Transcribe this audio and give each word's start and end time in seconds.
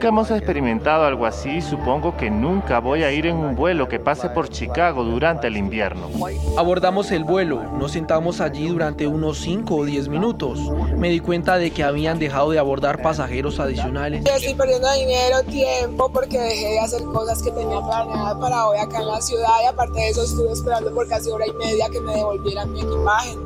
nunca 0.00 0.08
hemos 0.08 0.30
experimentado 0.30 1.04
algo 1.04 1.26
así, 1.26 1.60
supongo 1.60 2.16
que 2.16 2.30
nunca 2.30 2.78
voy 2.78 3.02
a 3.02 3.12
ir 3.12 3.26
en 3.26 3.36
un 3.36 3.54
vuelo 3.54 3.86
que 3.86 4.00
pase 4.00 4.30
por 4.30 4.48
Chicago 4.48 5.04
durante 5.04 5.48
el 5.48 5.58
invierno. 5.58 6.08
Abordamos 6.56 7.10
el 7.10 7.22
vuelo, 7.22 7.62
nos 7.78 7.92
sentamos 7.92 8.40
allí 8.40 8.66
durante 8.68 9.06
unos 9.06 9.36
5 9.40 9.74
o 9.76 9.84
10 9.84 10.08
minutos. 10.08 10.58
Me 10.96 11.10
di 11.10 11.20
cuenta 11.20 11.58
de 11.58 11.70
que 11.70 11.84
habían 11.84 12.18
dejado 12.18 12.50
de 12.50 12.58
abordar 12.58 13.02
pasajeros 13.02 13.60
adicionales. 13.60 14.24
estoy 14.24 14.54
perdiendo 14.54 14.90
dinero, 14.90 15.42
tiempo, 15.42 16.10
porque 16.10 16.40
dejé 16.40 16.68
de 16.68 16.80
hacer 16.80 17.02
cosas 17.02 17.42
que 17.42 17.50
tenía 17.50 17.82
planeadas 17.82 18.36
para 18.36 18.68
hoy 18.68 18.78
acá 18.78 19.00
en 19.00 19.06
la 19.06 19.20
ciudad 19.20 19.50
y 19.62 19.66
aparte 19.66 20.00
de 20.00 20.08
eso 20.08 20.22
estuve 20.22 20.52
esperando 20.52 20.94
por 20.94 21.06
casi 21.08 21.28
hora 21.28 21.46
y 21.46 21.52
media 21.52 21.90
que 21.90 22.00
me 22.00 22.14
devolvieran 22.14 22.72
mi 22.72 22.80
equipaje. 22.80 23.36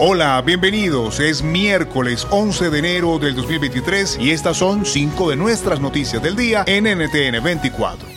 Hola, 0.00 0.42
bienvenidos. 0.44 1.20
Es 1.20 1.42
miércoles 1.42 2.26
11 2.28 2.70
de 2.70 2.78
enero 2.80 3.18
del 3.20 3.36
2023 3.36 4.18
y 4.20 4.32
estas 4.32 4.56
son 4.56 4.84
cinco 4.84 5.30
de 5.30 5.36
nuestras 5.36 5.80
noticias 5.80 6.20
del 6.20 6.34
día 6.34 6.64
en 6.66 6.84
NTN 6.84 7.42
24. 7.42 8.08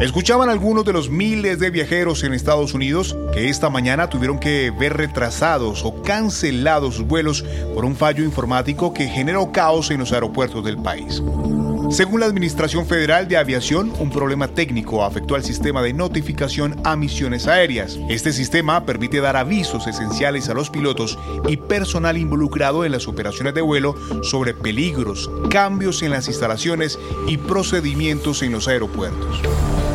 Escuchaban 0.00 0.48
algunos 0.48 0.84
de 0.84 0.92
los 0.92 1.10
miles 1.10 1.58
de 1.58 1.70
viajeros 1.70 2.22
en 2.22 2.32
Estados 2.32 2.74
Unidos 2.74 3.16
que 3.34 3.48
esta 3.48 3.70
mañana 3.70 4.08
tuvieron 4.08 4.38
que 4.38 4.70
ver 4.70 4.96
retrasados 4.96 5.84
o 5.84 6.02
cancelados 6.02 6.94
sus 6.94 7.06
vuelos 7.06 7.44
por 7.74 7.84
un 7.84 7.96
fallo 7.96 8.22
informático 8.22 8.94
que 8.94 9.08
generó 9.08 9.50
caos 9.50 9.90
en 9.90 9.98
los 9.98 10.12
aeropuertos 10.12 10.64
del 10.64 10.78
país. 10.78 11.20
Según 11.90 12.20
la 12.20 12.26
Administración 12.26 12.86
Federal 12.86 13.26
de 13.26 13.36
Aviación, 13.36 13.92
un 13.98 14.10
problema 14.10 14.46
técnico 14.46 15.04
afectó 15.04 15.34
al 15.34 15.42
sistema 15.42 15.82
de 15.82 15.92
notificación 15.92 16.80
a 16.84 16.94
misiones 16.94 17.48
aéreas. 17.48 17.98
Este 18.08 18.32
sistema 18.32 18.86
permite 18.86 19.20
dar 19.20 19.36
avisos 19.36 19.88
esenciales 19.88 20.48
a 20.48 20.54
los 20.54 20.70
pilotos 20.70 21.18
y 21.48 21.56
personal 21.56 22.16
involucrado 22.16 22.84
en 22.84 22.92
las 22.92 23.08
operaciones 23.08 23.54
de 23.54 23.60
vuelo 23.60 23.96
sobre 24.22 24.54
peligros, 24.54 25.28
cambios 25.50 26.04
en 26.04 26.12
las 26.12 26.28
instalaciones 26.28 26.96
y 27.26 27.38
procedimientos 27.38 28.42
en 28.42 28.52
los 28.52 28.68
aeropuertos. 28.68 29.40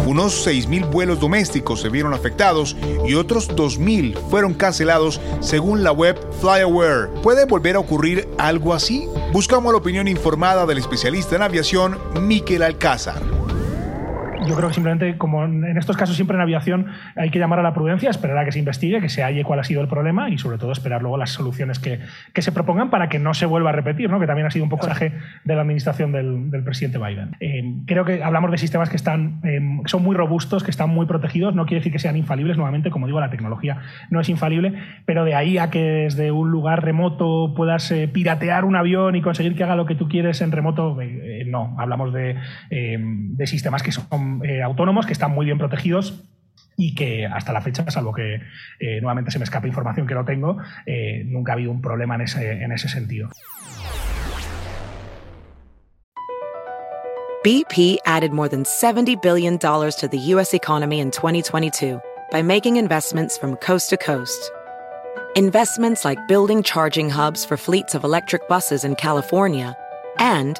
Unos 0.05 0.45
6.000 0.45 0.91
vuelos 0.91 1.21
domésticos 1.21 1.79
se 1.79 1.89
vieron 1.89 2.13
afectados 2.13 2.75
y 3.07 3.13
otros 3.13 3.49
2.000 3.49 4.17
fueron 4.29 4.53
cancelados 4.53 5.21
según 5.39 5.81
la 5.81 5.93
web 5.93 6.19
FlyAware. 6.41 7.09
¿Puede 7.23 7.45
volver 7.45 7.77
a 7.77 7.79
ocurrir 7.79 8.27
algo 8.37 8.73
así? 8.73 9.07
Buscamos 9.35 9.73
la 9.73 9.79
opinión 9.79 10.07
informada 10.07 10.65
del 10.65 10.77
especialista 10.77 11.35
en 11.35 11.41
aviación, 11.41 11.99
Miquel 12.25 12.63
Alcázar 12.63 13.34
yo 14.47 14.55
creo 14.55 14.69
que 14.69 14.75
simplemente, 14.75 15.17
como 15.17 15.43
en 15.43 15.77
estos 15.77 15.97
casos 15.97 16.15
siempre 16.15 16.35
en 16.35 16.41
aviación, 16.41 16.87
hay 17.15 17.29
que 17.29 17.39
llamar 17.39 17.59
a 17.59 17.63
la 17.63 17.73
prudencia, 17.73 18.09
esperar 18.09 18.37
a 18.37 18.45
que 18.45 18.51
se 18.51 18.59
investigue, 18.59 19.01
que 19.01 19.09
se 19.09 19.23
halle 19.23 19.43
cuál 19.43 19.59
ha 19.59 19.63
sido 19.63 19.81
el 19.81 19.87
problema 19.87 20.29
y 20.29 20.37
sobre 20.37 20.57
todo 20.57 20.71
esperar 20.71 21.01
luego 21.01 21.17
las 21.17 21.31
soluciones 21.31 21.79
que, 21.79 21.99
que 22.33 22.41
se 22.41 22.51
propongan 22.51 22.89
para 22.89 23.09
que 23.09 23.19
no 23.19 23.33
se 23.33 23.45
vuelva 23.45 23.69
a 23.69 23.73
repetir, 23.73 24.09
¿no? 24.09 24.19
que 24.19 24.27
también 24.27 24.47
ha 24.47 24.51
sido 24.51 24.63
un 24.63 24.69
poco 24.69 24.87
el 24.87 25.11
de 25.43 25.55
la 25.55 25.61
administración 25.61 26.11
del, 26.11 26.51
del 26.51 26.63
presidente 26.63 26.97
Biden. 26.97 27.35
Eh, 27.39 27.63
creo 27.85 28.05
que 28.05 28.23
hablamos 28.23 28.51
de 28.51 28.57
sistemas 28.57 28.89
que 28.89 28.95
están, 28.95 29.41
eh, 29.43 29.59
son 29.85 30.03
muy 30.03 30.15
robustos, 30.15 30.63
que 30.63 30.71
están 30.71 30.89
muy 30.89 31.05
protegidos, 31.05 31.55
no 31.55 31.65
quiere 31.65 31.79
decir 31.79 31.91
que 31.91 31.99
sean 31.99 32.17
infalibles, 32.17 32.57
nuevamente, 32.57 32.89
como 32.89 33.07
digo, 33.07 33.19
la 33.19 33.29
tecnología 33.29 33.79
no 34.09 34.19
es 34.19 34.29
infalible, 34.29 34.73
pero 35.05 35.25
de 35.25 35.35
ahí 35.35 35.57
a 35.57 35.69
que 35.69 35.81
desde 35.81 36.31
un 36.31 36.51
lugar 36.51 36.83
remoto 36.83 37.53
puedas 37.55 37.91
eh, 37.91 38.07
piratear 38.07 38.65
un 38.65 38.75
avión 38.75 39.15
y 39.15 39.21
conseguir 39.21 39.55
que 39.55 39.63
haga 39.63 39.75
lo 39.75 39.85
que 39.85 39.95
tú 39.95 40.07
quieres 40.07 40.41
en 40.41 40.51
remoto, 40.51 40.97
no, 41.47 41.75
hablamos 41.77 42.13
de, 42.13 42.37
de 42.69 43.47
sistemas 43.47 43.83
que 43.83 43.91
son 43.91 44.34
eh, 44.43 44.61
autónomos 44.61 45.05
que 45.05 45.13
están 45.13 45.31
muy 45.31 45.45
bien 45.45 45.57
protegidos 45.57 46.23
y 46.77 46.95
que 46.95 47.25
hasta 47.25 47.53
la 47.53 47.61
fecha, 47.61 47.89
salvo 47.89 48.13
que 48.13 48.41
eh, 48.79 48.99
nuevamente 49.01 49.31
se 49.31 49.39
me 49.39 49.45
escape 49.45 49.67
información 49.67 50.07
que 50.07 50.13
no 50.13 50.25
tengo, 50.25 50.57
eh, 50.85 51.23
nunca 51.25 51.53
ha 51.53 51.55
habido 51.55 51.71
un 51.71 51.81
problema 51.81 52.15
en 52.15 52.21
ese, 52.21 52.63
en 52.63 52.71
ese 52.71 52.89
sentido. 52.89 53.29
BP 57.43 57.99
added 58.05 58.31
more 58.31 58.49
than 58.49 58.63
$70 58.63 59.21
billion 59.21 59.59
to 59.59 60.09
the 60.11 60.17
U.S. 60.33 60.55
economy 60.55 60.99
in 60.99 61.11
2022 61.11 62.01
by 62.31 62.41
making 62.41 62.77
investments 62.77 63.37
from 63.37 63.55
coast 63.57 63.91
to 63.91 63.97
coast. 63.97 64.51
Investments 65.35 66.03
like 66.03 66.27
building 66.27 66.63
charging 66.63 67.09
hubs 67.09 67.45
for 67.45 67.55
fleets 67.55 67.93
of 67.93 68.03
electric 68.03 68.47
buses 68.47 68.83
in 68.83 68.95
California 68.95 69.77
and 70.17 70.59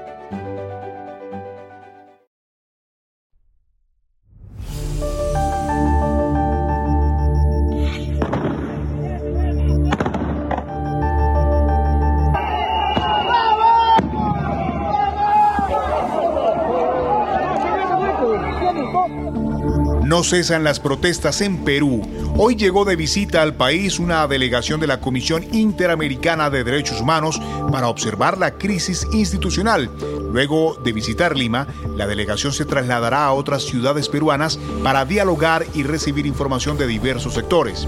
Cesan 20.23 20.63
las 20.63 20.79
protestas 20.79 21.41
en 21.41 21.63
Perú. 21.63 22.01
Hoy 22.37 22.55
llegó 22.55 22.85
de 22.85 22.95
visita 22.95 23.41
al 23.41 23.55
país 23.55 23.99
una 23.99 24.27
delegación 24.27 24.79
de 24.79 24.87
la 24.87 24.99
Comisión 24.99 25.45
Interamericana 25.51 26.49
de 26.49 26.63
Derechos 26.63 27.01
Humanos 27.01 27.41
para 27.71 27.87
observar 27.87 28.37
la 28.37 28.51
crisis 28.51 29.07
institucional. 29.13 29.89
Luego 30.31 30.77
de 30.83 30.93
visitar 30.93 31.35
Lima, 31.35 31.67
la 31.95 32.07
delegación 32.07 32.53
se 32.53 32.65
trasladará 32.65 33.25
a 33.25 33.33
otras 33.33 33.63
ciudades 33.63 34.09
peruanas 34.09 34.59
para 34.83 35.05
dialogar 35.05 35.65
y 35.73 35.83
recibir 35.83 36.25
información 36.25 36.77
de 36.77 36.87
diversos 36.87 37.33
sectores. 37.33 37.87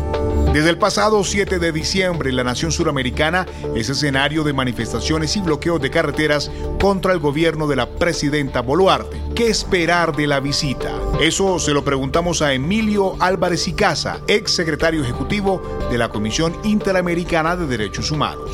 Desde 0.53 0.69
el 0.69 0.77
pasado 0.77 1.23
7 1.23 1.57
de 1.57 1.71
diciembre, 1.71 2.31
la 2.31 2.43
nación 2.43 2.71
suramericana 2.71 3.47
es 3.75 3.89
escenario 3.89 4.43
de 4.43 4.53
manifestaciones 4.53 5.35
y 5.35 5.41
bloqueos 5.41 5.81
de 5.81 5.89
carreteras 5.89 6.51
contra 6.79 7.13
el 7.13 7.19
gobierno 7.19 7.67
de 7.67 7.75
la 7.75 7.89
presidenta 7.89 8.61
Boluarte. 8.61 9.19
¿Qué 9.33 9.47
esperar 9.47 10.15
de 10.15 10.27
la 10.27 10.39
visita? 10.39 10.91
Eso 11.23 11.57
se 11.57 11.71
lo 11.71 11.85
preguntamos 11.85 12.41
a 12.41 12.53
Emilio 12.53 13.15
Álvarez 13.21 13.69
y 13.69 13.71
Casa, 13.71 14.19
ex 14.27 14.51
secretario 14.51 15.01
ejecutivo 15.01 15.61
de 15.89 15.97
la 15.97 16.09
Comisión 16.09 16.53
Interamericana 16.65 17.55
de 17.55 17.65
Derechos 17.65 18.11
Humanos. 18.11 18.51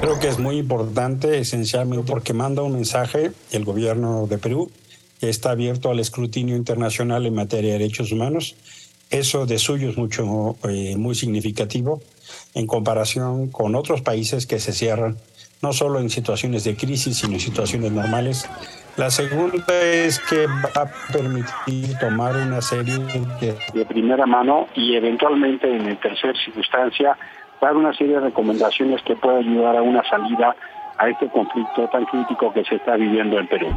Creo 0.00 0.20
que 0.20 0.28
es 0.28 0.38
muy 0.38 0.58
importante, 0.58 1.40
esencialmente 1.40 2.08
porque 2.08 2.32
manda 2.32 2.62
un 2.62 2.74
mensaje 2.74 3.32
el 3.50 3.64
gobierno 3.64 4.28
de 4.28 4.38
Perú 4.38 4.70
que 5.18 5.30
está 5.30 5.50
abierto 5.50 5.90
al 5.90 5.98
escrutinio 5.98 6.54
internacional 6.54 7.26
en 7.26 7.34
materia 7.34 7.72
de 7.72 7.78
derechos 7.80 8.12
humanos 8.12 8.54
eso 9.12 9.44
de 9.44 9.58
suyo 9.58 9.90
es 9.90 9.98
mucho, 9.98 10.56
eh, 10.64 10.96
muy 10.96 11.14
significativo 11.14 12.00
en 12.54 12.66
comparación 12.66 13.48
con 13.48 13.74
otros 13.74 14.00
países 14.00 14.46
que 14.46 14.58
se 14.58 14.72
cierran, 14.72 15.18
no 15.60 15.74
solo 15.74 16.00
en 16.00 16.08
situaciones 16.08 16.64
de 16.64 16.76
crisis, 16.76 17.18
sino 17.18 17.34
en 17.34 17.40
situaciones 17.40 17.92
normales. 17.92 18.46
La 18.96 19.10
segunda 19.10 19.80
es 19.80 20.18
que 20.18 20.46
va 20.46 20.82
a 20.82 21.12
permitir 21.12 21.96
tomar 21.98 22.36
una 22.36 22.60
serie 22.60 22.98
de, 22.98 23.56
de 23.72 23.86
primera 23.86 24.26
mano 24.26 24.68
y 24.74 24.94
eventualmente 24.96 25.74
en 25.74 25.88
el 25.88 25.98
tercer 25.98 26.36
circunstancia 26.36 27.16
dar 27.60 27.74
una 27.74 27.94
serie 27.94 28.16
de 28.16 28.20
recomendaciones 28.20 29.00
que 29.02 29.16
puedan 29.16 29.48
ayudar 29.48 29.76
a 29.76 29.82
una 29.82 30.02
salida 30.04 30.54
a 30.98 31.08
este 31.08 31.26
conflicto 31.30 31.88
tan 31.88 32.04
crítico 32.04 32.52
que 32.52 32.64
se 32.64 32.74
está 32.74 32.96
viviendo 32.96 33.38
en 33.38 33.48
Perú. 33.48 33.68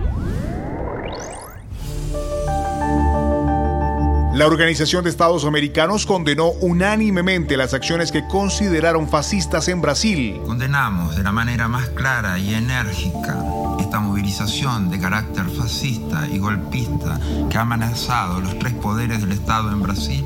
La 4.33 4.47
Organización 4.47 5.05
de 5.05 5.11
Estados 5.11 5.45
Americanos 5.45 6.05
condenó 6.05 6.49
unánimemente 6.59 7.55
las 7.55 7.73
acciones 7.73 8.11
que 8.11 8.27
consideraron 8.27 9.07
fascistas 9.07 9.69
en 9.69 9.81
Brasil. 9.81 10.41
Condenamos 10.45 11.15
de 11.15 11.23
la 11.23 11.31
manera 11.31 11.69
más 11.69 11.87
clara 11.91 12.37
y 12.37 12.53
enérgica 12.53 13.37
esta 13.85 13.99
movilización 13.99 14.89
de 14.89 14.99
carácter 14.99 15.45
fascista 15.45 16.27
y 16.27 16.39
golpista 16.39 17.19
que 17.49 17.57
ha 17.57 17.61
amenazado 17.61 18.41
los 18.41 18.57
tres 18.57 18.73
poderes 18.73 19.21
del 19.21 19.31
Estado 19.31 19.71
en 19.71 19.81
Brasil 19.83 20.25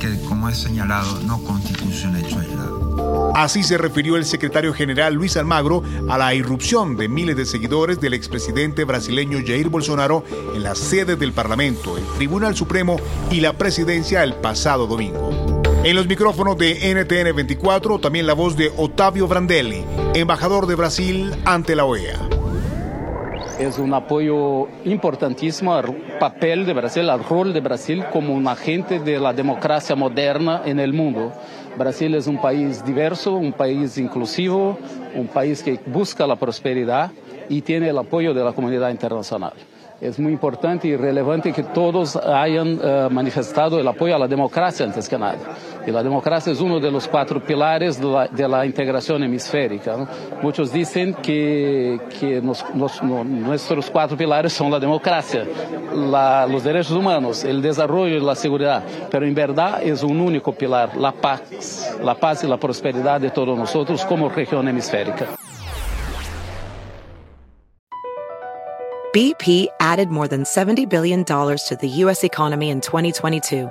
que, 0.00 0.20
como 0.28 0.48
he 0.48 0.54
señalado, 0.54 1.20
no 1.26 1.42
constituye 1.42 2.06
un 2.06 2.16
hecho 2.16 2.38
aislado. 2.38 3.32
Así 3.34 3.64
se 3.64 3.76
refirió 3.76 4.16
el 4.16 4.24
secretario 4.24 4.72
general 4.72 5.14
Luis 5.14 5.36
Almagro 5.36 5.82
a 6.08 6.16
la 6.16 6.32
irrupción 6.32 6.96
de 6.96 7.08
miles 7.08 7.36
de 7.36 7.44
seguidores 7.44 8.00
del 8.00 8.14
expresidente 8.14 8.84
brasileño 8.84 9.38
Jair 9.44 9.68
Bolsonaro 9.68 10.24
en 10.54 10.62
la 10.62 10.76
sede 10.76 11.16
del 11.16 11.32
Parlamento, 11.32 11.98
el 11.98 12.04
Tribunal 12.16 12.54
Supremo 12.54 12.98
y 13.32 13.40
la 13.40 13.54
presidencia 13.54 14.22
el 14.22 14.34
pasado 14.34 14.86
domingo. 14.86 15.60
En 15.82 15.96
los 15.96 16.06
micrófonos 16.06 16.56
de 16.56 16.94
NTN 16.94 17.34
24, 17.34 17.98
también 17.98 18.28
la 18.28 18.34
voz 18.34 18.56
de 18.56 18.72
Otavio 18.76 19.26
Brandelli, 19.26 19.84
embajador 20.14 20.68
de 20.68 20.76
Brasil 20.76 21.34
ante 21.44 21.74
la 21.74 21.84
OEA. 21.84 22.41
Es 23.62 23.78
un 23.78 23.94
apoyo 23.94 24.66
importantísimo 24.84 25.72
al 25.72 25.94
papel 26.18 26.66
de 26.66 26.72
Brasil, 26.72 27.08
al 27.08 27.22
rol 27.22 27.52
de 27.52 27.60
Brasil 27.60 28.04
como 28.12 28.34
un 28.34 28.48
agente 28.48 28.98
de 28.98 29.20
la 29.20 29.32
democracia 29.32 29.94
moderna 29.94 30.62
en 30.64 30.80
el 30.80 30.92
mundo. 30.92 31.32
Brasil 31.78 32.14
es 32.14 32.26
un 32.26 32.40
país 32.40 32.84
diverso, 32.84 33.34
un 33.34 33.52
país 33.52 33.98
inclusivo, 33.98 34.78
un 35.14 35.28
país 35.28 35.62
que 35.62 35.78
busca 35.86 36.26
la 36.26 36.36
prosperidad 36.36 37.12
y 37.48 37.62
tiene 37.62 37.88
el 37.88 37.98
apoyo 37.98 38.34
de 38.34 38.42
la 38.42 38.52
comunidad 38.52 38.90
internacional 38.90 39.52
es 40.02 40.18
muy 40.18 40.32
importante 40.32 40.88
y 40.88 40.96
relevante 40.96 41.52
que 41.52 41.62
todos 41.62 42.16
hayan 42.16 42.80
uh, 42.80 43.08
manifestado 43.08 43.78
el 43.78 43.86
apoyo 43.86 44.16
a 44.16 44.18
la 44.18 44.26
democracia 44.26 44.84
antes 44.84 45.08
que 45.08 45.16
nada. 45.16 45.38
Y 45.86 45.90
la 45.90 46.02
democracia 46.02 46.52
es 46.52 46.60
uno 46.60 46.78
de 46.78 46.90
los 46.90 47.08
cuatro 47.08 47.42
pilares 47.42 48.00
la 48.48 48.64
integración 48.64 49.22
hemisférica. 49.24 49.96
¿no? 49.96 50.08
Dicen 50.72 51.14
que, 51.14 52.00
que 52.20 52.40
nos, 52.40 52.64
nos, 52.74 53.02
no, 53.02 53.24
pilares 54.16 54.52
son 54.52 54.70
la 54.70 54.78
democracia, 54.78 55.44
la, 55.94 56.46
los 56.46 56.62
derechos 56.62 56.92
humanos, 56.92 57.44
el 57.44 57.60
desarrollo 57.60 58.16
y 58.16 58.20
la 58.20 58.34
seguridad, 58.34 58.82
pero 59.10 59.26
en 59.26 59.34
verdad 59.34 59.82
es 59.82 60.02
único 60.20 60.52
pilar, 60.52 60.96
la 60.96 61.12
paz, 61.12 61.96
la 62.02 62.14
paz 62.14 62.44
y 62.44 62.46
la 62.46 62.56
prosperidad 62.56 63.20
de 63.20 63.30
todos 63.30 63.56
nosotros 63.58 64.04
como 64.04 64.28
región 64.28 64.68
hemisférica. 64.68 65.26
BP 69.12 69.66
added 69.78 70.08
more 70.08 70.26
than 70.26 70.44
$70 70.44 70.88
billion 70.88 71.22
to 71.22 71.76
the 71.78 71.88
U.S. 72.04 72.24
economy 72.24 72.70
in 72.70 72.80
2022. 72.80 73.70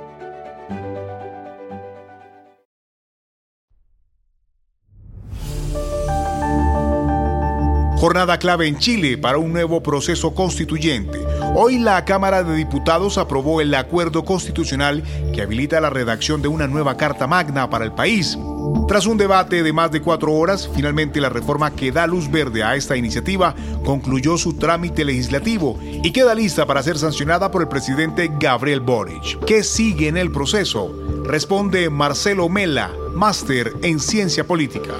Jornada 8.01 8.39
clave 8.39 8.67
en 8.67 8.79
Chile 8.79 9.15
para 9.15 9.37
un 9.37 9.53
nuevo 9.53 9.83
proceso 9.83 10.33
constituyente. 10.33 11.19
Hoy 11.53 11.77
la 11.77 12.03
Cámara 12.03 12.41
de 12.41 12.55
Diputados 12.55 13.19
aprobó 13.19 13.61
el 13.61 13.75
acuerdo 13.75 14.25
constitucional 14.25 15.03
que 15.35 15.43
habilita 15.43 15.79
la 15.79 15.91
redacción 15.91 16.41
de 16.41 16.47
una 16.47 16.65
nueva 16.65 16.97
Carta 16.97 17.27
Magna 17.27 17.69
para 17.69 17.85
el 17.85 17.91
país. 17.91 18.39
Tras 18.87 19.05
un 19.05 19.19
debate 19.19 19.61
de 19.61 19.71
más 19.71 19.91
de 19.91 20.01
cuatro 20.01 20.33
horas, 20.33 20.67
finalmente 20.73 21.21
la 21.21 21.29
reforma 21.29 21.75
que 21.75 21.91
da 21.91 22.07
luz 22.07 22.31
verde 22.31 22.63
a 22.63 22.75
esta 22.75 22.97
iniciativa 22.97 23.53
concluyó 23.85 24.35
su 24.35 24.53
trámite 24.53 25.05
legislativo 25.05 25.77
y 25.83 26.11
queda 26.11 26.33
lista 26.33 26.65
para 26.65 26.81
ser 26.81 26.97
sancionada 26.97 27.51
por 27.51 27.61
el 27.61 27.67
presidente 27.67 28.31
Gabriel 28.39 28.79
Boric. 28.79 29.45
¿Qué 29.45 29.61
sigue 29.61 30.07
en 30.07 30.17
el 30.17 30.31
proceso? 30.31 30.91
Responde 31.23 31.91
Marcelo 31.91 32.49
Mela, 32.49 32.89
máster 33.13 33.71
en 33.83 33.99
ciencia 33.99 34.47
política 34.47 34.95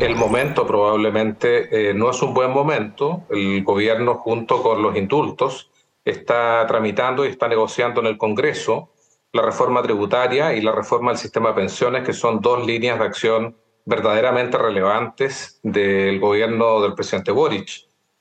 el 0.00 0.16
momento 0.16 0.66
probablemente 0.66 1.90
eh, 1.90 1.94
no 1.94 2.10
es 2.10 2.22
un 2.22 2.32
buen 2.32 2.50
momento. 2.50 3.24
El 3.28 3.62
gobierno 3.62 4.14
junto 4.14 4.62
con 4.62 4.82
los 4.82 4.96
indultos 4.96 5.70
está 6.04 6.66
tramitando 6.66 7.24
y 7.24 7.28
está 7.28 7.48
negociando 7.48 8.00
en 8.00 8.06
el 8.06 8.16
Congreso 8.16 8.90
la 9.32 9.42
reforma 9.42 9.82
tributaria 9.82 10.54
y 10.54 10.62
la 10.62 10.72
reforma 10.72 11.10
del 11.10 11.18
sistema 11.18 11.50
de 11.50 11.56
pensiones, 11.56 12.04
que 12.04 12.14
son 12.14 12.40
dos 12.40 12.66
líneas 12.66 12.98
de 12.98 13.04
acción 13.04 13.56
verdaderamente 13.84 14.56
relevantes 14.56 15.60
del 15.62 16.18
gobierno 16.18 16.80
del 16.80 16.94
presidente 16.94 17.30
Boric. 17.30 17.68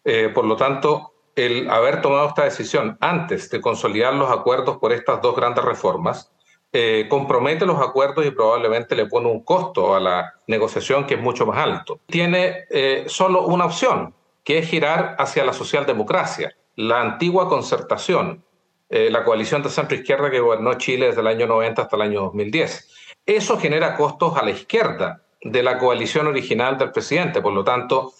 Eh, 0.04 0.30
por 0.34 0.46
lo 0.46 0.58
tanto, 0.58 1.14
el 1.36 1.70
haber 1.70 2.02
tomado 2.02 2.28
esta 2.28 2.44
decisión 2.44 2.98
antes 3.00 3.50
de 3.50 3.62
consolidar 3.62 4.14
los 4.14 4.30
acuerdos 4.30 4.78
por 4.78 4.92
estas 4.92 5.22
dos 5.22 5.36
grandes 5.36 5.64
reformas 5.64 6.32
eh, 6.72 7.08
compromete 7.10 7.66
los 7.66 7.82
acuerdos 7.82 8.26
y 8.28 8.32
probablemente 8.32 8.96
le 8.96 9.08
pone 9.08 9.28
un 9.28 9.44
costo 9.44 9.96
a 9.96 10.00
la 10.00 10.36
negociación 10.46 11.08
que 11.08 11.16
es 11.16 11.22
mucho 11.22 11.48
más 11.48 11.58
alto. 11.58 12.00
Tiene 12.06 12.66
eh, 12.70 13.06
solo 13.08 13.48
una 13.48 13.66
opción, 13.66 14.14
que 14.44 14.60
es 14.60 14.68
girar 14.68 15.16
hacia 15.18 15.44
la 15.44 15.54
socialdemocracia, 15.54 16.56
la 16.76 17.02
antigua 17.02 17.50
concertación, 17.50 18.44
eh, 18.90 19.10
la 19.10 19.24
coalición 19.24 19.64
de 19.64 19.70
centro 19.70 19.98
izquierda 19.98 20.30
que 20.30 20.40
gobernó 20.40 20.76
Chile 20.76 21.08
desde 21.08 21.22
el 21.22 21.28
año 21.28 21.48
90 21.48 21.82
hasta 21.82 21.96
el 21.96 22.04
año 22.04 22.22
2010. 22.22 22.90
Eso 23.26 23.58
genera 23.58 23.96
costos 23.96 24.38
a 24.38 24.46
la 24.46 24.52
izquierda 24.52 25.24
de 25.42 25.64
la 25.64 25.80
coalición 25.80 26.28
original 26.28 26.78
del 26.78 26.92
presidente, 26.92 27.42
por 27.42 27.54
lo 27.54 27.64
tanto, 27.64 28.14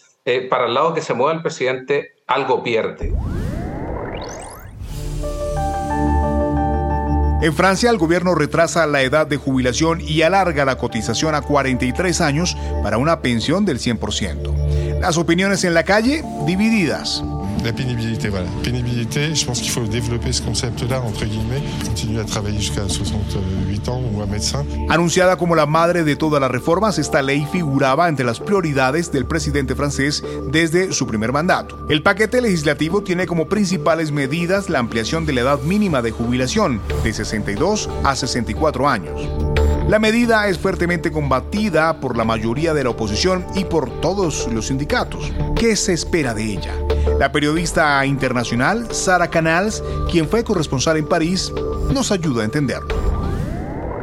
para 0.50 0.68
el 0.68 0.74
lado 0.74 0.94
que 0.94 1.02
se 1.02 1.14
mueva 1.14 1.34
el 1.34 1.42
presidente, 1.42 2.14
algo 2.28 2.64
pierde. 2.64 3.14
En 7.42 7.54
Francia, 7.54 7.90
el 7.90 7.98
gobierno 7.98 8.36
retrasa 8.36 8.86
la 8.86 9.02
edad 9.02 9.26
de 9.26 9.38
jubilación 9.38 10.02
y 10.02 10.24
alarga 10.24 10.66
la 10.66 10.78
cotización 10.78 11.36
a 11.36 11.42
43 11.42 12.20
años 12.20 12.58
para 12.84 12.98
una 12.98 13.22
pensión 13.22 13.64
del 13.64 13.80
100%. 13.80 15.00
Las 15.00 15.18
opiniones 15.18 15.64
en 15.64 15.74
la 15.74 15.84
calle 15.84 16.22
divididas. 16.46 17.24
La 17.64 17.74
pénibilité, 17.74 18.30
voilà. 18.30 18.48
Pénibilité, 18.64 19.36
je 19.36 19.46
pense 19.46 19.60
qu'il 19.60 19.72
faut 19.72 19.84
développer 19.84 20.32
ce 20.32 20.42
concept-là, 20.42 21.02
entre 21.02 21.26
guillemets, 21.26 21.62
continuer 21.86 22.22
à 22.22 22.24
travailler 22.24 22.60
jusqu'à 22.60 22.88
68 22.88 23.90
ans 23.90 24.02
ou 24.14 24.22
un 24.22 24.26
médecin. 24.26 24.66
Anunciada 24.90 25.36
como 25.36 25.56
la 25.56 25.66
madre 25.66 26.04
de 26.04 26.16
todas 26.16 26.40
las 26.40 26.50
reformas, 26.50 26.98
esta 26.98 27.22
ley 27.22 27.46
figuraba 27.52 28.08
entre 28.08 28.26
las 28.26 28.40
prioridades 28.40 29.12
del 29.12 29.26
presidente 29.26 29.76
francés 29.76 30.24
desde 30.52 30.94
su 30.94 31.06
primer 31.06 31.34
mandato. 31.34 31.78
El 31.90 32.02
paquete 32.02 32.42
legislativo 32.42 33.04
tiene 33.04 33.28
como 33.28 33.50
principales 33.50 34.12
medidas 34.12 34.70
la 34.70 34.80
ampliación 34.80 35.26
de 35.26 35.34
la 35.34 35.42
edad 35.42 35.62
mínima 35.62 36.02
de 36.02 36.12
jubilación 36.12 36.82
de 37.04 37.14
62 37.14 37.90
a 38.04 38.16
64 38.16 38.88
años. 38.88 39.22
La 39.90 39.98
medida 39.98 40.48
es 40.48 40.60
fuertemente 40.60 41.12
combatida 41.12 42.00
por 42.00 42.16
la 42.16 42.24
mayoría 42.24 42.76
de 42.76 42.84
la 42.84 42.92
oposición 42.92 43.44
y 43.56 43.66
por 43.66 43.90
todos 44.02 44.48
los 44.54 44.68
sindicatos. 44.68 45.34
¿Qué 45.56 45.76
se 45.76 45.94
espera 45.94 46.36
de 46.36 46.44
ella? 46.44 46.74
La 47.20 47.34
periodista 47.34 48.06
internacional 48.06 48.94
Sara 48.96 49.28
Canals, 49.28 49.84
quien 50.10 50.30
fue 50.30 50.46
corresponsal 50.46 50.96
en 50.96 51.06
París, 51.06 51.52
nos 51.94 52.14
ayuda 52.14 52.44
a 52.44 52.46
entenderlo. 52.46 52.96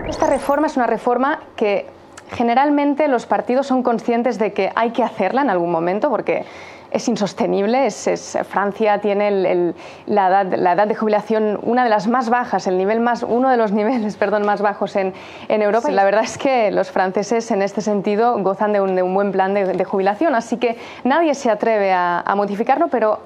Esta 0.06 0.26
reforma 0.26 0.66
es 0.66 0.76
una 0.76 0.86
reforma 0.86 1.40
que 1.56 1.86
generalmente 2.30 3.08
los 3.08 3.24
partidos 3.24 3.68
son 3.68 3.82
conscientes 3.82 4.38
de 4.38 4.52
que 4.52 4.70
hay 4.76 4.90
que 4.90 5.02
hacerla 5.02 5.40
en 5.40 5.48
algún 5.48 5.70
momento 5.70 6.10
porque 6.10 6.44
es 6.90 7.08
insostenible. 7.08 7.86
Es, 7.86 8.38
Francia 8.48 9.00
tiene 9.00 9.74
la, 10.06 10.28
edad, 10.28 10.54
la, 10.54 10.72
edad, 10.72 10.86
de 10.86 10.94
jubilación 10.94 11.58
una 11.62 11.84
de 11.84 11.90
las 11.90 12.06
más 12.06 12.28
bajas, 12.30 12.66
el 12.66 12.78
nivel 12.78 13.00
más, 13.00 13.22
uno 13.22 13.50
de 13.50 13.56
los 13.56 13.72
niveles 13.80 14.16
perdón, 14.16 14.44
más 14.44 14.62
bajos 14.62 14.96
en, 14.96 15.14
en 15.48 15.62
Europa. 15.62 15.90
Y 15.90 15.94
la 15.94 16.04
verdad 16.04 16.24
es 16.24 16.38
que 16.38 16.70
los 16.70 16.90
franceses 16.90 17.50
en 17.50 17.62
este 17.62 17.80
sentido 17.80 18.38
gozan 18.42 18.72
de 18.72 18.80
un, 18.80 19.14
buen 19.14 19.32
plan 19.32 19.54
de, 19.54 19.84
jubilación, 19.84 20.34
así 20.34 20.56
que 20.56 20.76
nadie 21.04 21.34
se 21.34 21.50
atreve 21.50 21.92
a, 21.92 22.32
modificarlo, 22.36 22.88
pero 22.88 23.20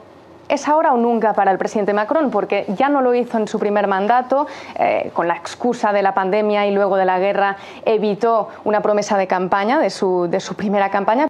es 0.49 0.69
ahora 0.69 0.93
o 0.93 0.97
nunca 0.97 1.33
para 1.33 1.51
el 1.51 1.59
presidente 1.59 1.93
Macron, 1.93 2.31
porque 2.31 2.65
ya 2.77 2.89
no 2.89 3.01
lo 3.01 3.15
hizo 3.15 3.39
en 3.39 3.49
su 3.49 3.59
primer 3.59 3.87
mandato, 3.87 4.47
eh, 4.79 5.11
con 5.15 5.27
la 5.29 5.37
excusa 5.37 5.93
de 5.93 6.03
la 6.03 6.13
pandemia 6.15 6.67
y 6.67 6.73
luego 6.73 6.97
de 6.97 7.05
la 7.05 7.19
guerra 7.19 7.57
evitó 7.85 8.49
una 8.65 8.81
promesa 8.81 9.17
de 9.17 9.27
campaña, 9.27 9.79
de 9.79 9.91
su, 9.91 10.29
de 10.29 10.41
su 10.41 10.55
primera 10.55 10.91
campaña. 10.91 11.30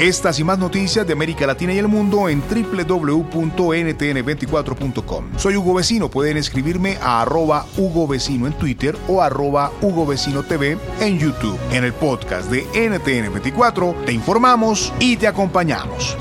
Estas 0.00 0.38
y 0.38 0.44
más 0.44 0.60
noticias 0.60 1.04
de 1.04 1.12
América 1.12 1.44
Latina 1.44 1.72
y 1.72 1.78
el 1.78 1.88
mundo 1.88 2.28
en 2.28 2.40
www.ntn24.com. 2.40 5.24
Soy 5.36 5.56
Hugo 5.56 5.74
Vecino, 5.74 6.08
pueden 6.08 6.36
escribirme 6.36 6.96
a 7.02 7.22
arroba 7.22 7.66
Hugo 7.76 8.06
Vecino 8.06 8.46
en 8.46 8.52
Twitter 8.52 8.96
o 9.08 9.20
arroba 9.20 9.72
Hugo 9.82 10.06
Vecino 10.06 10.44
TV 10.44 10.78
en 11.00 11.18
YouTube. 11.18 11.58
En 11.72 11.82
el 11.82 11.92
podcast 11.92 12.48
de 12.48 12.64
NTN24 12.68 14.04
te 14.04 14.12
informamos 14.12 14.92
y 15.00 15.16
te 15.16 15.26
acompañamos. 15.26 16.16